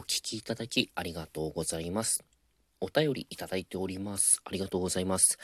[0.00, 2.24] お聞きいただきありがとうございます。
[2.80, 4.40] お便りいただいております。
[4.46, 5.38] ありがとうございます。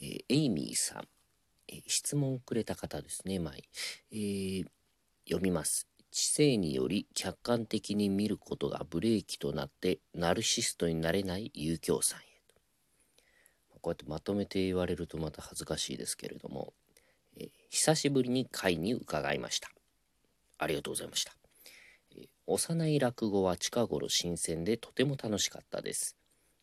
[0.00, 1.08] えー、エイミーさん、
[1.66, 3.64] えー、質問くれた方ですね、前。
[4.12, 4.64] えー、
[5.24, 5.88] 読みます。
[6.12, 12.54] 知性により客観的に見ることがブレーキとなってナルシストになれない遊興さんへと。
[13.80, 16.74] こうやってまとめて言われるとまた恥ずかしいですけれども、
[17.36, 19.68] えー、久しぶりに会に伺いました。
[20.58, 21.32] ありがとうございました。
[22.46, 26.16] 幼い落語は近頃新鮮でとても楽しかったです。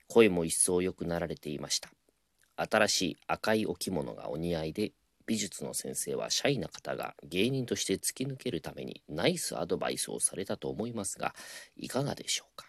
[0.08, 1.90] 声も一層良くなられていました。
[2.56, 4.92] 新しい赤いお着物がお似合いで、
[5.26, 11.34] 美術の先生はシャイな方が芸人として突き抜けるためにナイスアドバイスをされたと思いますが、
[11.78, 12.68] いかがでしょうか？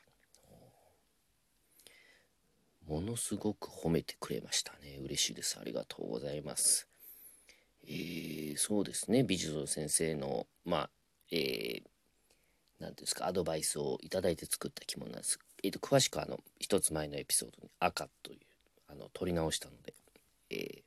[2.87, 4.99] ものすごく褒めてくれましたね。
[5.03, 5.59] 嬉しいです。
[5.61, 6.87] ありがとうございます。
[7.87, 9.25] えー、そうですね。
[9.25, 10.91] 美術の先生の、まあ、
[11.31, 11.83] えー、
[12.81, 15.39] 何ですかアドバイスをいただいて作った着物なんです。
[15.63, 18.39] えーと、詳しくあの一つ前のエピソードに「赤」という
[18.89, 19.95] あの取り直したので、
[20.51, 20.83] え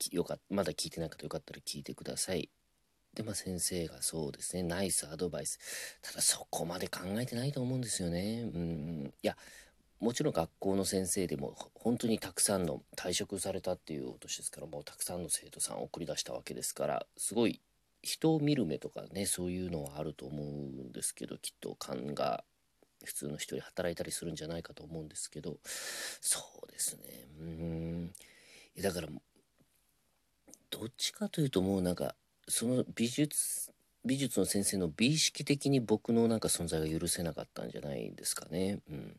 [0.00, 2.48] ー、よかまだ聞いてない方よかったら聞いてください。
[3.14, 5.58] でまあ先生がそうですねナイスアドバイス
[6.00, 8.42] ただそこまで考えてないと思うんですよね。
[8.42, 9.36] うんいや
[9.98, 17.60] もちろん学校の先生でも本当にたくさんの退職されたっていうお年ですからもうたくさんの生徒さんを送り出したわけですからすごい
[18.02, 22.44] 人を見る目とかねそういうのはあると思うんですけどきっと勘が
[23.04, 25.56] 普通の人より働いたりするんじゃないかと思うんですけど
[26.20, 28.12] そうですねうん
[28.82, 29.08] だから
[30.70, 32.14] どっちかというともうなんか
[32.48, 33.72] その美術
[34.04, 38.78] 美術の先生の美意識的に僕のなんか存在が許せなかったんじゃないですかね。
[38.88, 39.16] うん、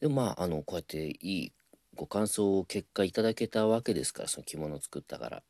[0.00, 1.52] でもまああのこうやっていい
[1.94, 5.42] ご感想を結果いただけたわけですからその着物を作ったから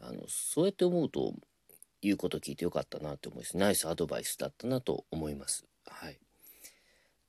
[0.00, 1.34] あのそうやって思うと
[2.06, 3.56] 言うこと聞いてよかったなって思います。
[3.56, 5.64] ナイスアドバイスだったなと思います。
[5.86, 6.18] はい。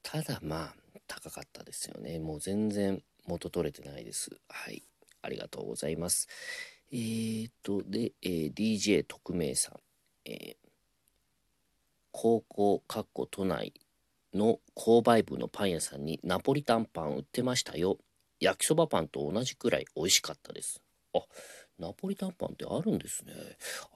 [0.03, 0.75] ただまあ、
[1.07, 2.19] 高かったですよね。
[2.19, 4.29] もう全然元取れてないです。
[4.47, 4.83] はい。
[5.23, 6.27] ありがとうございます。
[6.91, 9.79] えーと、で、えー、DJ 特命さん。
[10.25, 10.69] えー、
[12.11, 13.73] 高校、かっこ都内
[14.35, 17.97] の購買部のパン屋さんにナポリタンパン売ってましたよ。
[18.39, 20.81] 焼きそばパンと同じくらい美味しかったです。
[21.15, 21.21] あ、
[21.79, 23.33] ナポリタンパンってあるんですね。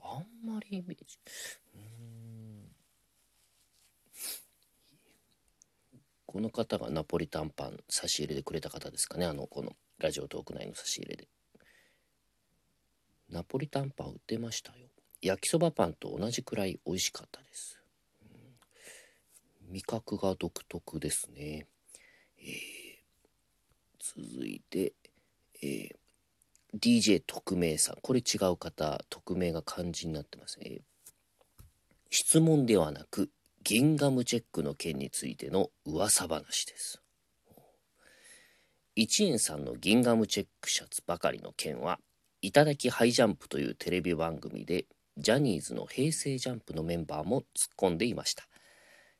[0.04, 1.18] あんまりイメージ。
[6.28, 9.26] この方がナポリタンパン差し入れでくれた方ですかね。
[9.26, 11.28] あの、このラジオトーク内の差し入れで。
[13.30, 14.88] ナポリタンパン売ってましたよ。
[15.22, 17.80] 焼きそばパンと同じくらい美味しかったです。
[19.70, 21.66] 味覚が独特ですね。
[22.38, 22.54] えー、
[24.00, 24.94] 続いて、
[25.64, 25.96] えー
[26.78, 27.98] DJ 特命さん。
[28.02, 30.82] これ違う方、匿名が漢字になってますね。
[32.10, 33.30] 質問ではなく、
[33.64, 37.02] ギンガムチェックの件についての噂話です。
[38.96, 42.00] 一円さんのギンガムチェックシャツばかりの件は、
[42.42, 44.86] いただきハイジャンプというテレビ番組で、
[45.18, 47.46] ジャニーズの平成ジャンプのメンバーも突っ
[47.78, 48.48] 込んでいました。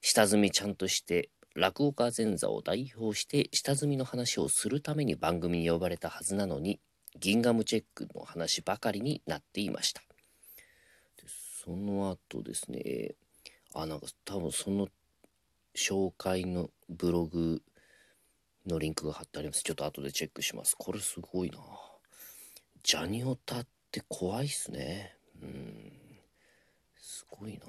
[0.02, 6.80] 下積みちゃんとして落語家前座を代表して下積みの話をするために番組に呼ばれたはずなのに
[7.20, 10.02] ギンガムチェックの話ばかりになっていました。
[10.02, 11.28] で
[11.64, 13.16] その後ですね、
[13.74, 14.88] あ、なんか多分その
[15.76, 17.62] 紹介のブログ
[18.68, 19.64] のリンクが貼ってあります。
[19.64, 20.76] ちょっと後でチェックします。
[20.78, 21.58] これすごいな。
[22.84, 25.16] ジャニオタって怖いっすね。
[25.42, 25.92] うん。
[26.98, 27.66] すごいな。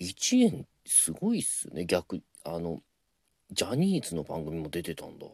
[0.00, 1.84] 1円すごいっすね。
[1.86, 2.82] 逆、あの、
[3.50, 5.26] ジャニーズの番組も出てたんだ。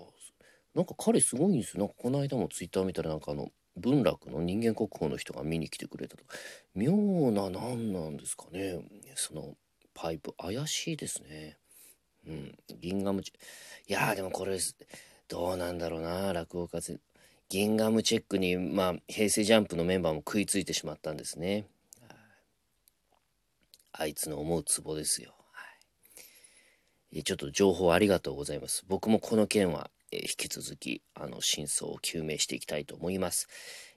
[0.75, 1.81] なんか彼すごいんですよ。
[1.81, 6.25] なんかこの間もツイッター見たらなんかあの文楽の人間国宝の人が見に来てくれたと。
[6.75, 6.93] 妙
[7.31, 8.81] な何なんですかね。
[9.15, 9.55] その
[9.94, 11.59] パイプ怪しいですね。
[12.27, 12.59] うん。
[12.81, 13.32] ギンガムチ
[13.88, 14.59] いやーでもこれ
[15.28, 16.99] どうなんだろうな落語家ぜ
[17.49, 21.66] ギンガムチェックにまあ平成ジャンプのメンバーも食いついてしまったんですね。
[23.93, 25.34] あいつの思うツボですよ。
[25.53, 25.67] は
[27.12, 28.85] い、ちょっと情報ありがとうございます。
[28.88, 33.49] 僕もこの件はえ引き続きあの真相を究明していきたいと思います。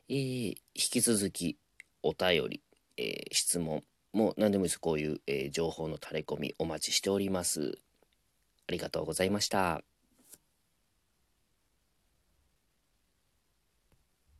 [0.09, 1.57] えー、引き続き
[2.01, 2.61] お便り、
[2.97, 3.83] えー、質問
[4.13, 7.77] も何でもいいですこういう、えー、情報の垂れ込みお待ちしております。
[8.67, 9.94] ありがとうございました。